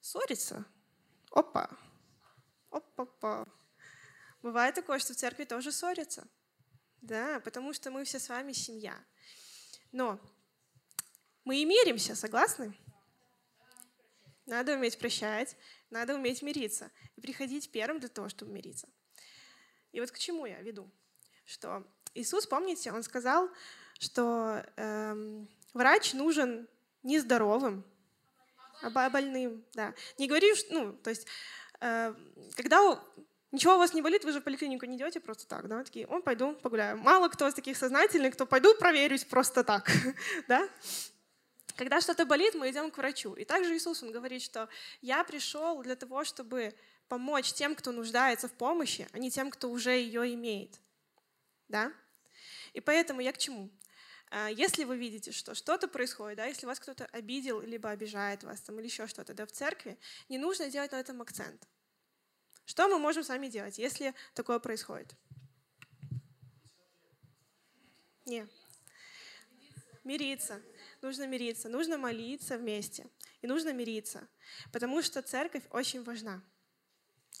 ссориться. 0.00 0.64
Опа, 1.30 1.68
опа-па. 2.76 3.46
Бывает 4.42 4.74
такое, 4.74 4.98
что 4.98 5.12
в 5.12 5.16
церкви 5.16 5.44
тоже 5.44 5.72
ссорятся. 5.72 6.26
Да, 7.00 7.40
потому 7.40 7.72
что 7.72 7.90
мы 7.90 8.04
все 8.04 8.18
с 8.18 8.28
вами 8.28 8.52
семья. 8.52 8.94
Но 9.92 10.18
мы 11.44 11.62
и 11.62 11.64
миримся, 11.64 12.14
согласны? 12.14 12.76
Надо 14.46 14.74
уметь 14.74 14.98
прощать, 14.98 15.56
надо 15.90 16.14
уметь 16.14 16.42
мириться. 16.42 16.90
И 17.16 17.20
приходить 17.20 17.70
первым 17.70 18.00
для 18.00 18.08
того, 18.08 18.28
чтобы 18.28 18.52
мириться. 18.52 18.88
И 19.92 20.00
вот 20.00 20.10
к 20.10 20.18
чему 20.18 20.46
я 20.46 20.60
веду? 20.60 20.90
что 21.44 21.84
Иисус, 22.14 22.46
помните, 22.46 22.92
Он 22.92 23.02
сказал, 23.02 23.50
что 23.98 24.64
эм, 24.76 25.48
врач 25.72 26.14
нужен 26.14 26.68
не 27.02 27.18
здоровым, 27.18 27.84
а 28.82 28.90
больным. 29.10 29.64
Да. 29.74 29.94
Не 30.18 30.28
говори, 30.28 30.52
ну, 30.70 30.92
то 30.92 31.10
есть, 31.10 31.26
когда 31.80 33.00
ничего 33.52 33.76
у 33.76 33.78
вас 33.78 33.94
не 33.94 34.02
болит, 34.02 34.24
вы 34.24 34.32
же 34.32 34.40
в 34.40 34.44
поликлинику 34.44 34.86
не 34.86 34.96
идете 34.96 35.20
просто 35.20 35.46
так, 35.46 35.68
да, 35.68 35.84
такие, 35.84 36.06
он, 36.06 36.22
пойду 36.22 36.54
погуляю. 36.54 36.98
Мало 36.98 37.28
кто 37.28 37.48
из 37.48 37.54
таких 37.54 37.76
сознательных, 37.76 38.34
кто 38.34 38.46
пойду 38.46 38.74
проверюсь 38.74 39.24
просто 39.24 39.64
так, 39.64 39.90
да. 40.48 40.68
Когда 41.76 42.00
что-то 42.00 42.24
болит, 42.24 42.54
мы 42.54 42.70
идем 42.70 42.90
к 42.90 42.98
врачу. 42.98 43.34
И 43.34 43.44
также 43.44 43.76
Иисус, 43.76 44.00
Он 44.02 44.12
говорит, 44.12 44.42
что 44.42 44.68
я 45.00 45.24
пришел 45.24 45.82
для 45.82 45.96
того, 45.96 46.22
чтобы 46.22 46.72
помочь 47.08 47.52
тем, 47.52 47.74
кто 47.74 47.90
нуждается 47.90 48.48
в 48.48 48.52
помощи, 48.52 49.08
а 49.12 49.18
не 49.18 49.30
тем, 49.30 49.50
кто 49.50 49.68
уже 49.70 49.90
ее 49.90 50.32
имеет. 50.34 50.78
Да? 51.68 51.92
И 52.74 52.80
поэтому 52.80 53.20
я 53.20 53.32
к 53.32 53.38
чему? 53.38 53.70
А, 54.36 54.48
если 54.48 54.82
вы 54.82 54.96
видите, 54.96 55.30
что 55.30 55.54
что-то 55.54 55.86
происходит, 55.86 56.38
да, 56.38 56.46
если 56.46 56.66
вас 56.66 56.80
кто-то 56.80 57.06
обидел, 57.06 57.60
либо 57.60 57.90
обижает 57.90 58.42
вас, 58.42 58.60
там, 58.60 58.78
или 58.80 58.86
еще 58.86 59.06
что-то 59.06 59.32
да, 59.32 59.46
в 59.46 59.52
церкви, 59.52 59.96
не 60.28 60.38
нужно 60.38 60.68
делать 60.68 60.90
на 60.90 60.98
этом 60.98 61.22
акцент. 61.22 61.68
Что 62.64 62.88
мы 62.88 62.98
можем 62.98 63.22
с 63.22 63.28
вами 63.28 63.46
делать, 63.46 63.78
если 63.78 64.12
такое 64.32 64.58
происходит? 64.58 65.14
Не. 68.24 68.48
Мириться. 70.02 70.60
Нужно 71.00 71.28
мириться. 71.28 71.68
Нужно 71.68 71.96
молиться 71.96 72.58
вместе. 72.58 73.06
И 73.42 73.46
нужно 73.46 73.72
мириться. 73.72 74.26
Потому 74.72 75.02
что 75.02 75.22
церковь 75.22 75.62
очень 75.70 76.02
важна. 76.02 76.42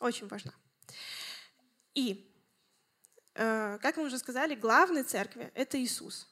Очень 0.00 0.28
важна. 0.28 0.54
И 1.94 2.30
Э, 3.34 3.78
как 3.82 3.96
мы 3.96 4.04
уже 4.04 4.18
сказали, 4.18 4.54
главной 4.54 5.02
церкви— 5.02 5.50
это 5.54 5.80
Иисус. 5.82 6.28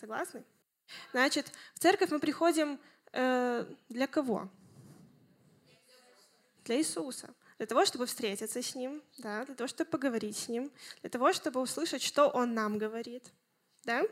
Согласны? 0.00 0.42
Значит, 1.12 1.52
в 1.74 1.78
церковь 1.78 2.10
мы 2.10 2.20
приходим 2.20 2.80
э, 3.12 3.66
для 3.90 4.06
кого? 4.06 4.48
Для 6.64 6.78
Иисуса. 6.78 7.34
Для 7.58 7.66
того, 7.66 7.84
чтобы 7.84 8.06
встретиться 8.06 8.62
с 8.62 8.74
Ним, 8.74 9.02
да, 9.18 9.44
для 9.44 9.54
того, 9.54 9.68
чтобы 9.68 9.90
поговорить 9.90 10.38
с 10.38 10.48
Ним, 10.48 10.72
для 11.02 11.10
того, 11.10 11.34
чтобы 11.34 11.60
услышать, 11.60 12.00
что 12.00 12.30
Он 12.30 12.54
нам 12.54 12.78
говорит. 12.78 13.30
Да? 13.84 14.02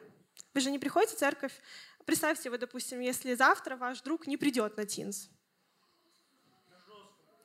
Вы 0.52 0.60
же 0.60 0.70
не 0.70 0.78
приходите 0.78 1.16
в 1.16 1.18
церковь. 1.18 1.58
Представьте, 2.04 2.50
вы, 2.50 2.58
допустим, 2.58 3.00
если 3.00 3.34
завтра 3.34 3.74
ваш 3.76 4.02
друг 4.02 4.26
не 4.26 4.36
придет 4.36 4.76
на 4.76 4.84
Тинс. 4.84 5.30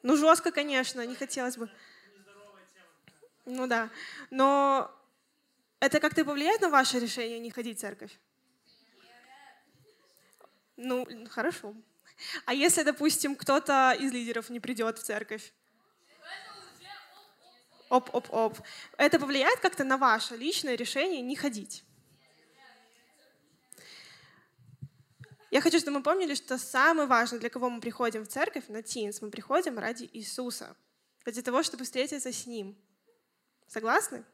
Ну, 0.01 0.17
жестко, 0.17 0.51
конечно, 0.51 1.05
не 1.05 1.15
хотелось 1.15 1.55
бы. 1.55 1.69
Ну 3.45 3.67
да. 3.67 3.89
Но 4.29 4.93
это 5.79 6.01
как-то 6.01 6.25
повлияет 6.25 6.59
на 6.59 6.69
ваше 6.69 6.99
решение 6.99 7.39
не 7.39 7.49
ходить 7.49 7.77
в 7.77 7.81
церковь? 7.81 8.19
Ну, 10.83 11.07
хорошо. 11.29 11.73
А 12.45 12.53
если, 12.53 12.83
допустим, 12.83 13.35
кто-то 13.35 13.95
из 13.97 14.11
лидеров 14.11 14.49
не 14.49 14.59
придет 14.59 14.99
в 14.99 15.03
церковь? 15.03 15.53
Оп-оп-оп. 17.89 18.59
Это 18.97 19.17
повлияет 19.19 19.59
как-то 19.59 19.83
на 19.85 19.97
ваше 19.97 20.35
личное 20.35 20.75
решение 20.75 21.21
не 21.21 21.35
ходить? 21.35 21.85
Я 25.51 25.61
хочу, 25.61 25.79
чтобы 25.79 25.99
мы 25.99 26.03
помнили, 26.03 26.35
что 26.35 26.57
самое 26.57 27.07
важное, 27.07 27.39
для 27.39 27.49
кого 27.49 27.69
мы 27.69 27.79
приходим 27.79 28.25
в 28.25 28.27
церковь, 28.27 28.67
на 28.67 28.81
Тинс, 28.81 29.21
мы 29.21 29.29
приходим 29.29 29.79
ради 29.79 30.09
Иисуса, 30.11 30.75
ради 31.23 31.41
того, 31.41 31.63
чтобы 31.63 31.85
встретиться 31.85 32.33
с 32.33 32.45
Ним. 32.45 32.75
Согласны? 33.67 34.25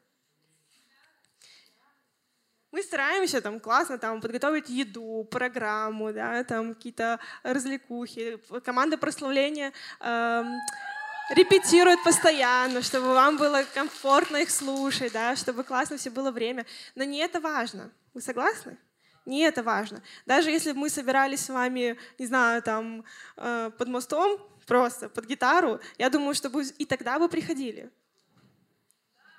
Мы 2.72 2.82
стараемся 2.82 3.40
там 3.40 3.58
классно 3.58 3.98
там 3.98 4.20
подготовить 4.20 4.68
еду, 4.68 5.26
программу, 5.28 6.12
да, 6.12 6.44
там 6.44 6.74
какие-то 6.74 7.18
развлекухи. 7.42 8.38
Команда 8.64 8.96
прославления 8.96 9.72
эм, 9.98 10.60
репетирует 11.30 12.02
постоянно, 12.04 12.82
чтобы 12.82 13.08
вам 13.08 13.38
было 13.38 13.64
комфортно 13.74 14.36
их 14.36 14.50
слушать, 14.50 15.12
да, 15.12 15.34
чтобы 15.34 15.64
классно 15.64 15.96
все 15.96 16.10
было 16.10 16.30
время. 16.30 16.64
Но 16.94 17.02
не 17.02 17.18
это 17.18 17.40
важно. 17.40 17.90
Вы 18.14 18.20
согласны? 18.20 18.78
Не 19.26 19.42
это 19.42 19.64
важно. 19.64 20.00
Даже 20.24 20.50
если 20.50 20.70
мы 20.70 20.90
собирались 20.90 21.44
с 21.44 21.48
вами, 21.48 21.98
не 22.18 22.26
знаю, 22.26 22.62
там, 22.62 23.04
э, 23.36 23.70
под 23.76 23.88
мостом, 23.88 24.40
просто 24.66 25.08
под 25.08 25.26
гитару, 25.26 25.80
я 25.98 26.08
думаю, 26.08 26.34
что 26.34 26.48
и 26.78 26.84
тогда 26.84 27.18
бы 27.18 27.28
приходили. 27.28 27.90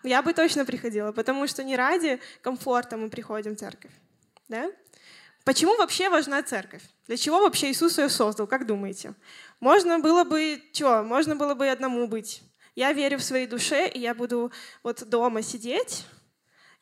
Я 0.03 0.21
бы 0.21 0.33
точно 0.33 0.65
приходила, 0.65 1.11
потому 1.11 1.47
что 1.47 1.63
не 1.63 1.75
ради 1.75 2.19
комфорта 2.41 2.97
мы 2.97 3.09
приходим 3.09 3.55
в 3.55 3.59
церковь. 3.59 3.91
Да? 4.47 4.71
Почему 5.43 5.75
вообще 5.77 6.09
важна 6.09 6.43
церковь? 6.43 6.83
Для 7.07 7.17
чего 7.17 7.39
вообще 7.39 7.71
Иисус 7.71 7.97
ее 7.97 8.09
создал, 8.09 8.47
как 8.47 8.67
думаете? 8.67 9.15
Можно 9.59 9.99
было 9.99 10.23
бы, 10.23 10.61
что, 10.73 11.03
можно 11.03 11.35
было 11.35 11.55
бы 11.55 11.67
одному 11.67 12.07
быть. 12.07 12.43
Я 12.75 12.93
верю 12.93 13.17
в 13.17 13.23
своей 13.23 13.47
душе, 13.47 13.87
и 13.87 13.99
я 13.99 14.13
буду 14.13 14.51
вот 14.83 15.03
дома 15.09 15.41
сидеть, 15.41 16.05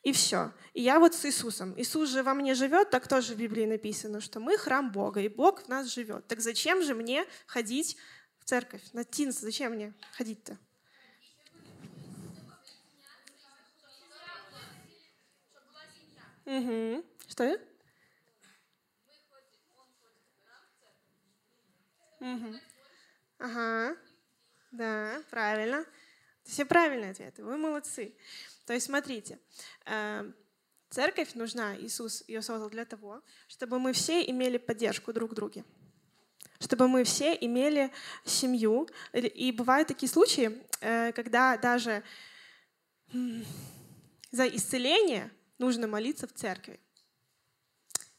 и 0.02 0.12
все. 0.12 0.52
И 0.72 0.82
я 0.82 0.98
вот 0.98 1.14
с 1.14 1.24
Иисусом. 1.24 1.74
Иисус 1.76 2.10
же 2.10 2.22
во 2.22 2.34
мне 2.34 2.54
живет, 2.54 2.90
так 2.90 3.08
тоже 3.08 3.34
в 3.34 3.38
Библии 3.38 3.66
написано, 3.66 4.20
что 4.20 4.40
мы 4.40 4.56
храм 4.56 4.90
Бога, 4.92 5.20
и 5.20 5.28
Бог 5.28 5.64
в 5.64 5.68
нас 5.68 5.92
живет. 5.92 6.26
Так 6.26 6.40
зачем 6.40 6.82
же 6.82 6.94
мне 6.94 7.24
ходить 7.46 7.96
в 8.38 8.44
церковь? 8.44 8.82
На 8.92 9.04
Тинс, 9.04 9.40
зачем 9.40 9.72
мне 9.72 9.94
ходить-то? 10.12 10.58
Угу. 16.50 17.04
Что 17.28 17.44
это? 17.44 17.64
Угу. 22.18 22.54
Ага. 23.38 23.96
Да, 24.72 25.22
правильно. 25.30 25.86
Все 26.42 26.64
правильные 26.64 27.12
ответы. 27.12 27.44
Вы 27.44 27.56
молодцы. 27.56 28.16
То 28.66 28.72
есть 28.72 28.86
смотрите, 28.86 29.38
э, 29.86 30.32
церковь 30.88 31.34
нужна, 31.34 31.76
Иисус 31.76 32.24
ее 32.26 32.42
создал 32.42 32.68
для 32.68 32.84
того, 32.84 33.22
чтобы 33.46 33.78
мы 33.78 33.92
все 33.92 34.28
имели 34.28 34.58
поддержку 34.58 35.12
друг 35.12 35.30
в 35.30 35.34
друге 35.34 35.64
чтобы 36.62 36.88
мы 36.88 37.04
все 37.04 37.32
имели 37.40 37.90
семью. 38.26 38.86
И 39.14 39.50
бывают 39.50 39.88
такие 39.88 40.10
случаи, 40.10 40.62
э, 40.82 41.10
когда 41.12 41.56
даже 41.56 42.02
за 44.30 44.46
исцеление 44.46 45.30
нужно 45.60 45.86
молиться 45.86 46.26
в 46.26 46.32
церкви. 46.32 46.80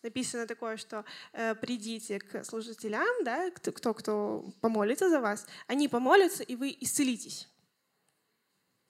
Написано 0.04 0.48
такое, 0.48 0.78
что 0.78 1.06
э, 1.34 1.54
придите 1.56 2.20
к 2.20 2.44
служителям, 2.44 3.24
да, 3.24 3.52
кто, 3.52 3.94
кто 3.94 4.46
помолится 4.62 5.10
за 5.10 5.20
вас, 5.20 5.46
они 5.68 5.88
помолятся, 5.88 6.44
и 6.44 6.56
вы 6.56 6.76
исцелитесь. 6.80 7.50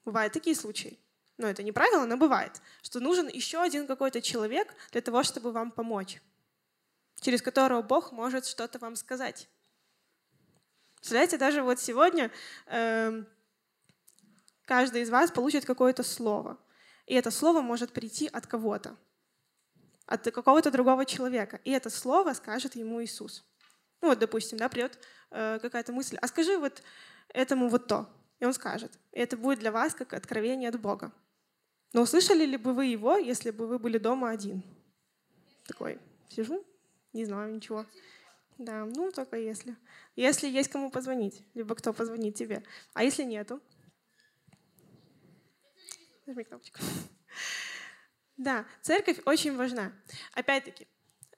Бывают 0.04 0.32
такие 0.32 0.56
случаи. 0.56 0.98
Но 1.38 1.48
это 1.48 1.62
не 1.62 1.72
правило, 1.72 2.06
но 2.06 2.16
бывает, 2.16 2.62
что 2.82 3.00
нужен 3.00 3.28
еще 3.28 3.60
один 3.60 3.86
какой-то 3.86 4.22
человек 4.22 4.74
для 4.92 5.00
того, 5.00 5.22
чтобы 5.22 5.52
вам 5.52 5.70
помочь, 5.70 6.20
через 7.20 7.42
которого 7.42 7.82
Бог 7.82 8.12
может 8.12 8.46
что-то 8.46 8.78
вам 8.78 8.96
сказать. 8.96 9.48
Представляете, 10.96 11.36
даже 11.36 11.62
вот 11.62 11.80
сегодня 11.80 12.30
э, 12.66 13.24
каждый 14.64 15.02
из 15.02 15.10
вас 15.10 15.30
получит 15.30 15.64
какое-то 15.64 16.02
слово, 16.02 16.58
и 17.12 17.14
это 17.14 17.30
слово 17.30 17.60
может 17.60 17.92
прийти 17.92 18.26
от 18.26 18.46
кого-то 18.46 18.96
от 20.06 20.30
какого-то 20.30 20.70
другого 20.70 21.04
человека. 21.04 21.60
И 21.64 21.70
это 21.70 21.90
слово 21.90 22.32
скажет 22.32 22.74
ему 22.74 23.02
Иисус. 23.02 23.44
Ну 24.00 24.08
вот, 24.08 24.18
допустим, 24.18 24.58
да, 24.58 24.68
придет 24.68 24.98
э, 25.30 25.58
какая-то 25.60 25.92
мысль, 25.92 26.16
а 26.20 26.26
скажи 26.28 26.58
вот 26.58 26.82
этому 27.28 27.68
вот 27.68 27.86
то. 27.86 28.08
И 28.40 28.44
он 28.44 28.52
скажет. 28.52 28.92
И 29.12 29.20
это 29.20 29.36
будет 29.36 29.58
для 29.58 29.70
вас 29.70 29.94
как 29.94 30.14
откровение 30.14 30.70
от 30.70 30.80
Бога. 30.80 31.12
Но 31.92 32.02
услышали 32.02 32.46
ли 32.46 32.56
бы 32.56 32.72
вы 32.72 32.86
его, 32.86 33.16
если 33.16 33.50
бы 33.50 33.66
вы 33.66 33.78
были 33.78 33.98
дома 33.98 34.30
один? 34.30 34.62
Такой, 35.66 35.98
сижу, 36.28 36.64
не 37.12 37.24
знаю 37.24 37.54
ничего. 37.54 37.86
Да, 38.58 38.84
ну 38.84 39.12
только 39.12 39.36
если. 39.36 39.76
Если 40.16 40.48
есть 40.48 40.70
кому 40.70 40.90
позвонить, 40.90 41.42
либо 41.54 41.74
кто 41.74 41.92
позвонит 41.92 42.34
тебе. 42.34 42.62
А 42.94 43.04
если 43.04 43.22
нету? 43.22 43.60
Нажми 46.26 46.44
кнопочку. 46.44 46.78
Да, 48.36 48.64
церковь 48.80 49.20
очень 49.24 49.56
важна. 49.56 49.92
Опять-таки, 50.32 50.88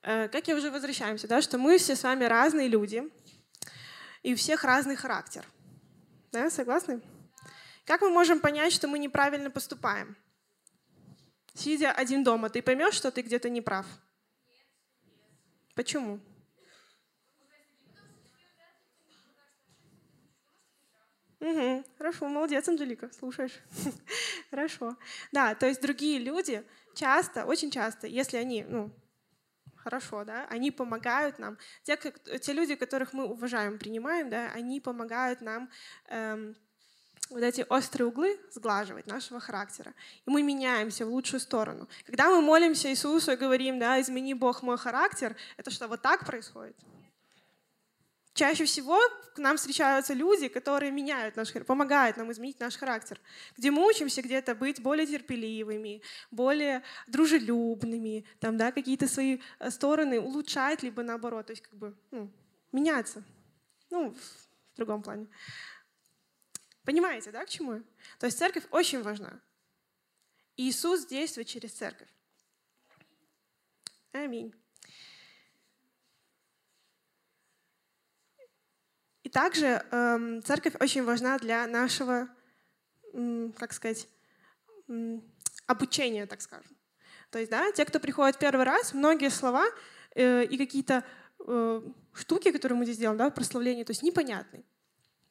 э, 0.03 0.29
как 0.29 0.47
я 0.49 0.57
уже 0.57 0.70
возвращаемся, 0.70 1.27
да, 1.27 1.42
что 1.42 1.59
мы 1.59 1.79
все 1.79 1.97
с 1.97 2.03
вами 2.03 2.25
разные 2.25 2.68
люди, 2.68 3.03
и 4.23 4.33
у 4.33 4.37
всех 4.37 4.64
разный 4.64 4.97
характер. 4.97 5.44
Да, 6.33 6.51
согласны? 6.51 7.03
Как 7.85 8.01
мы 8.01 8.11
можем 8.11 8.40
понять, 8.40 8.73
что 8.73 8.88
мы 8.88 8.99
неправильно 8.99 9.51
поступаем? 9.51 10.16
Сидя 11.55 11.92
один 11.92 12.25
дома, 12.25 12.49
ты 12.49 12.62
поймешь, 12.62 12.94
что 12.94 13.11
ты 13.11 13.23
где-то 13.23 13.51
не 13.51 13.61
прав? 13.61 13.87
Почему? 15.75 16.20
Угу, 21.44 21.85
хорошо, 21.98 22.26
молодец, 22.28 22.66
Анжелика, 22.68 23.11
слушаешь. 23.12 23.61
хорошо. 24.50 24.96
Да, 25.30 25.54
то 25.54 25.66
есть 25.66 25.83
другие 25.83 26.18
люди 26.18 26.64
часто, 26.94 27.44
очень 27.44 27.70
часто, 27.70 28.07
если 28.07 28.38
они, 28.38 28.64
ну, 28.66 28.90
хорошо, 29.76 30.24
да, 30.24 30.46
они 30.48 30.70
помогают 30.70 31.38
нам. 31.38 31.59
Те, 31.83 31.98
как, 31.98 32.18
те 32.40 32.54
люди, 32.54 32.76
которых 32.76 33.12
мы 33.12 33.26
уважаем, 33.26 33.78
принимаем, 33.78 34.30
да, 34.30 34.52
они 34.54 34.80
помогают 34.80 35.42
нам 35.42 35.68
эм, 36.09 36.57
вот 37.28 37.42
эти 37.42 37.66
острые 37.68 38.09
углы 38.09 38.40
сглаживать 38.50 39.07
нашего 39.07 39.38
характера. 39.38 39.92
И 40.24 40.30
мы 40.30 40.42
меняемся 40.42 41.04
в 41.04 41.11
лучшую 41.11 41.40
сторону. 41.40 41.90
Когда 42.07 42.30
мы 42.30 42.40
молимся 42.40 42.88
Иисусу 42.88 43.33
и 43.33 43.37
говорим, 43.37 43.78
да, 43.78 44.00
измени 44.00 44.33
Бог 44.33 44.62
мой 44.62 44.78
характер, 44.78 45.37
это 45.59 45.70
что, 45.70 45.88
вот 45.88 46.00
так 46.00 46.24
происходит? 46.24 46.76
Чаще 48.35 48.64
всего 48.64 48.99
к 49.35 49.38
нам 49.38 49.57
встречаются 49.57 50.12
люди, 50.12 50.49
которые 50.49 50.90
меняют 50.90 51.37
наш 51.37 51.53
помогают 51.53 52.16
нам 52.16 52.33
изменить 52.33 52.59
наш 52.59 52.77
характер, 52.77 53.20
где 53.57 53.70
мы 53.70 53.87
учимся 53.87 54.23
где-то 54.23 54.57
быть 54.57 54.83
более 54.83 55.07
терпеливыми, 55.07 56.03
более 56.33 56.83
дружелюбными, 57.07 58.25
там, 58.40 58.57
да, 58.57 58.73
какие-то 58.73 59.07
свои 59.07 59.38
э, 59.61 59.70
стороны 59.70 60.20
улучшать, 60.20 60.83
либо 60.83 61.05
наоборот, 61.05 61.47
то 61.47 61.53
есть 61.53 61.62
как 61.62 61.75
бы 61.75 61.97
ну, 62.11 62.29
меняться. 62.73 63.23
Ну, 63.90 64.11
в 64.11 64.77
другом 64.77 65.03
плане. 65.03 65.29
Понимаете, 66.85 67.31
да, 67.31 67.44
к 67.44 67.49
чему? 67.49 67.83
То 68.18 68.27
есть 68.27 68.38
церковь 68.38 68.64
очень 68.73 69.03
важна. 69.03 69.40
Иисус 70.57 71.07
действует 71.07 71.47
через 71.47 71.73
церковь. 71.73 72.09
Аминь. 74.12 74.53
Также 79.35 79.85
э, 79.90 80.40
церковь 80.44 80.75
очень 80.81 81.03
важна 81.03 81.38
для 81.38 81.66
нашего, 81.66 82.29
э, 83.12 83.51
как 83.59 83.73
сказать, 83.73 84.09
э, 84.88 85.18
обучения, 85.66 86.27
так 86.27 86.40
скажем. 86.40 86.77
То 87.31 87.40
есть, 87.40 87.51
да, 87.51 87.73
те, 87.73 87.85
кто 87.85 87.99
приходит 87.99 88.38
первый 88.38 88.64
раз, 88.64 88.94
многие 88.94 89.31
слова 89.31 89.66
э, 90.14 90.44
и 90.44 90.57
какие-то 90.57 91.03
э, 91.47 91.83
штуки, 92.12 92.53
которые 92.53 92.79
мы 92.79 92.85
здесь 92.85 92.99
делаем, 92.99 93.18
да, 93.18 93.29
прославление, 93.31 93.85
то 93.85 93.90
есть 93.90 94.05
непонятны. 94.05 94.62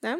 Да? 0.01 0.19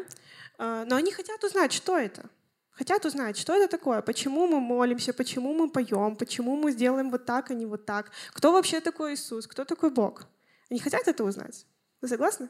Э, 0.58 0.84
но 0.86 0.96
они 0.96 1.12
хотят 1.12 1.44
узнать, 1.44 1.72
что 1.72 1.98
это. 1.98 2.30
Хотят 2.70 3.04
узнать, 3.04 3.36
что 3.36 3.54
это 3.54 3.68
такое, 3.68 4.00
почему 4.00 4.46
мы 4.46 4.60
молимся, 4.60 5.12
почему 5.12 5.52
мы 5.52 5.70
поем, 5.70 6.16
почему 6.16 6.56
мы 6.56 6.72
сделаем 6.72 7.10
вот 7.10 7.26
так, 7.26 7.50
а 7.50 7.54
не 7.54 7.66
вот 7.66 7.84
так. 7.84 8.10
Кто 8.32 8.50
вообще 8.50 8.80
такой 8.80 9.12
Иисус, 9.12 9.46
кто 9.46 9.64
такой 9.66 9.90
Бог. 9.90 10.26
Они 10.70 10.80
хотят 10.80 11.06
это 11.06 11.22
узнать. 11.22 11.66
Вы 12.00 12.08
согласны? 12.08 12.48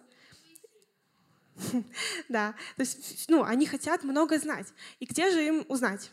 Да, 2.28 2.54
то 2.76 2.80
есть, 2.80 3.26
ну, 3.28 3.44
они 3.44 3.66
хотят 3.66 4.04
много 4.04 4.38
знать. 4.38 4.66
И 5.00 5.06
где 5.06 5.30
же 5.30 5.44
им 5.44 5.64
узнать? 5.68 6.10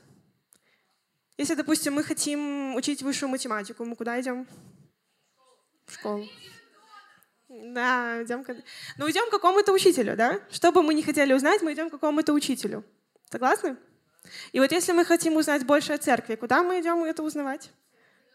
Если, 1.38 1.56
допустим, 1.56 1.94
мы 1.94 2.04
хотим 2.04 2.76
учить 2.76 3.02
высшую 3.02 3.30
математику, 3.30 3.86
мы 3.86 3.96
куда 3.96 4.20
идем? 4.22 4.48
В 5.86 5.94
школу. 5.94 6.28
Да, 7.50 8.24
идем 8.24 8.44
к... 8.44 8.56
Ну, 8.98 9.10
идем 9.10 9.28
к 9.28 9.32
какому-то 9.32 9.74
учителю, 9.74 10.16
да? 10.16 10.40
Что 10.52 10.72
бы 10.72 10.84
мы 10.84 10.94
не 10.94 11.04
хотели 11.04 11.34
узнать, 11.34 11.62
мы 11.62 11.74
идем 11.74 11.90
к 11.90 11.94
какому-то 11.94 12.34
учителю. 12.34 12.86
Согласны? 13.30 13.78
И 14.52 14.60
вот 14.60 14.72
если 14.72 14.92
мы 14.92 15.04
хотим 15.04 15.36
узнать 15.36 15.66
больше 15.66 15.94
о 15.94 15.98
церкви, 15.98 16.36
куда 16.36 16.64
мы 16.64 16.80
идем 16.80 17.04
это 17.04 17.24
узнавать? 17.24 17.72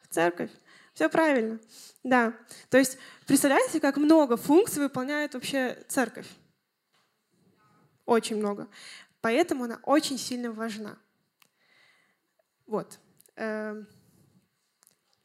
В 0.02 0.12
церковь. 0.12 0.50
Все 0.92 1.08
правильно. 1.08 1.60
Да. 2.02 2.34
То 2.70 2.78
есть, 2.78 2.98
представляете, 3.26 3.80
как 3.80 3.96
много 3.96 4.36
функций 4.36 4.82
выполняет 4.82 5.34
вообще 5.34 5.78
церковь? 5.88 6.26
Очень 8.06 8.36
много. 8.36 8.68
Поэтому 9.20 9.64
она 9.64 9.80
очень 9.82 10.18
сильно 10.18 10.52
важна. 10.52 10.96
Вот. 12.66 12.98
Эм, 13.34 13.88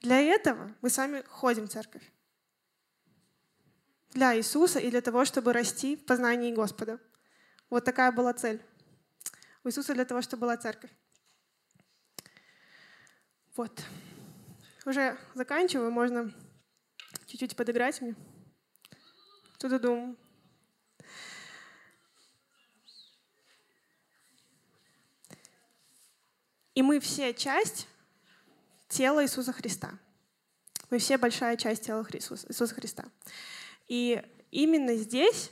для 0.01 0.19
этого 0.19 0.75
мы 0.81 0.89
сами 0.89 1.21
ходим 1.21 1.67
в 1.67 1.71
церковь. 1.71 2.03
Для 4.09 4.35
Иисуса 4.35 4.79
и 4.79 4.89
для 4.89 5.01
того, 5.01 5.23
чтобы 5.25 5.53
расти 5.53 5.95
в 5.95 6.05
познании 6.05 6.51
Господа. 6.51 6.99
Вот 7.69 7.85
такая 7.85 8.11
была 8.11 8.33
цель. 8.33 8.61
У 9.63 9.69
Иисуса 9.69 9.93
для 9.93 10.05
того, 10.05 10.21
чтобы 10.21 10.41
была 10.41 10.57
церковь. 10.57 10.91
Вот. 13.55 13.83
Уже 14.85 15.17
заканчиваю, 15.35 15.91
можно 15.91 16.33
чуть-чуть 17.27 17.55
подыграть 17.55 18.01
мне. 18.01 18.15
Туда-дум. 19.59 20.17
И 26.73 26.81
мы 26.81 26.99
все 26.99 27.33
часть 27.33 27.87
тела 28.87 29.23
Иисуса 29.23 29.51
Христа. 29.51 29.91
Мы 30.89 30.99
все 30.99 31.17
большая 31.17 31.55
часть 31.57 31.85
тела 31.85 32.05
Иисуса, 32.11 32.75
Христа. 32.75 33.05
И 33.87 34.21
именно 34.51 34.95
здесь, 34.95 35.51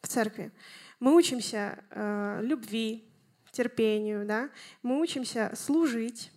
в 0.00 0.08
церкви, 0.08 0.52
мы 1.00 1.14
учимся 1.14 1.82
э, 1.90 2.40
любви, 2.42 3.04
терпению, 3.50 4.26
да? 4.26 4.50
мы 4.82 5.00
учимся 5.00 5.52
служить 5.56 6.30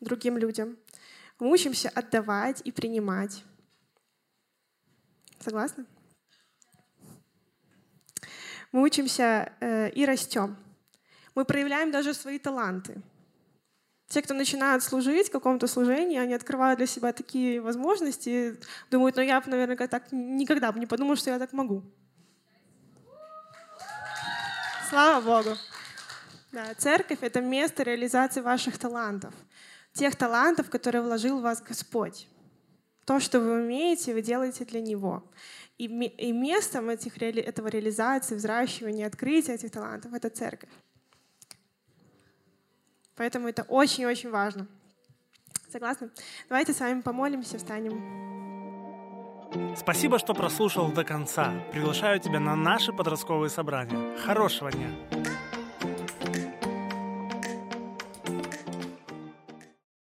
другим 0.00 0.38
людям, 0.38 0.76
мы 1.38 1.50
учимся 1.50 1.88
отдавать 1.90 2.60
и 2.64 2.72
принимать. 2.72 3.44
Согласны? 5.40 5.86
Мы 8.72 8.82
учимся 8.82 9.52
э, 9.60 9.90
и 9.90 10.04
растем. 10.04 10.56
Мы 11.38 11.44
проявляем 11.44 11.92
даже 11.92 12.14
свои 12.14 12.36
таланты. 12.40 13.00
Те, 14.08 14.22
кто 14.22 14.34
начинают 14.34 14.82
служить 14.82 15.28
в 15.28 15.30
каком-то 15.30 15.68
служении, 15.68 16.18
они 16.18 16.34
открывают 16.34 16.78
для 16.78 16.86
себя 16.88 17.12
такие 17.12 17.60
возможности, 17.60 18.56
думают, 18.90 19.14
ну 19.14 19.22
я, 19.22 19.40
наверное, 19.46 19.86
так 19.86 20.10
никогда 20.10 20.72
бы 20.72 20.80
не 20.80 20.86
подумал, 20.86 21.14
что 21.14 21.30
я 21.30 21.38
так 21.38 21.52
могу. 21.52 21.84
Слава 24.90 25.20
Богу. 25.20 25.56
Да, 26.50 26.74
церковь— 26.76 27.18
это 27.20 27.40
место 27.40 27.84
реализации 27.84 28.40
ваших 28.40 28.76
талантов. 28.76 29.32
Тех 29.92 30.16
талантов, 30.16 30.68
которые 30.68 31.02
вложил 31.02 31.38
в 31.38 31.42
вас 31.42 31.62
Господь. 31.62 32.26
То, 33.04 33.20
что 33.20 33.38
вы 33.38 33.62
умеете, 33.62 34.12
вы 34.12 34.22
делаете 34.22 34.64
для 34.64 34.80
Него. 34.80 35.22
И, 35.78 35.84
и 35.84 36.32
местом 36.32 36.88
этих, 36.90 37.22
этого 37.22 37.68
реализации, 37.68 38.34
взращивания, 38.34 39.06
открытия 39.06 39.54
этих 39.54 39.70
талантов— 39.70 40.12
это 40.14 40.30
церковь. 40.30 40.70
Поэтому 43.18 43.48
это 43.48 43.64
очень-очень 43.64 44.30
важно. 44.30 44.66
Согласны? 45.70 46.08
Давайте 46.48 46.72
с 46.72 46.80
вами 46.80 47.02
помолимся, 47.02 47.58
встанем. 47.58 48.16
Спасибо, 49.76 50.18
что 50.18 50.34
прослушал 50.34 50.92
до 50.92 51.04
конца. 51.04 51.52
Приглашаю 51.72 52.20
тебя 52.20 52.38
на 52.38 52.54
наши 52.54 52.92
подростковые 52.92 53.50
собрания. 53.50 54.16
Хорошего 54.18 54.70
дня! 54.70 54.90